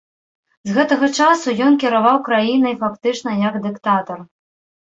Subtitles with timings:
[0.69, 4.29] З гэтага часу ён кіраваў краінай фактычна як дыктатар.